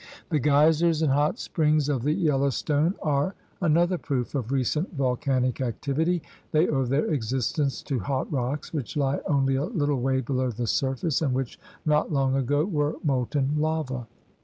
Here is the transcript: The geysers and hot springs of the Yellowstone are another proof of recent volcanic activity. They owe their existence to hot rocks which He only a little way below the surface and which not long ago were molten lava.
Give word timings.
The 0.29 0.39
geysers 0.39 1.03
and 1.03 1.11
hot 1.11 1.37
springs 1.37 1.87
of 1.87 2.01
the 2.01 2.11
Yellowstone 2.13 2.95
are 3.03 3.35
another 3.61 3.99
proof 3.99 4.33
of 4.33 4.51
recent 4.51 4.95
volcanic 4.95 5.61
activity. 5.61 6.23
They 6.51 6.67
owe 6.67 6.85
their 6.85 7.05
existence 7.13 7.83
to 7.83 7.99
hot 7.99 8.31
rocks 8.33 8.73
which 8.73 8.93
He 8.93 8.99
only 9.03 9.57
a 9.57 9.65
little 9.65 10.01
way 10.01 10.21
below 10.21 10.49
the 10.49 10.65
surface 10.65 11.21
and 11.21 11.35
which 11.35 11.59
not 11.85 12.11
long 12.11 12.35
ago 12.35 12.65
were 12.65 12.95
molten 13.03 13.51
lava. 13.59 14.07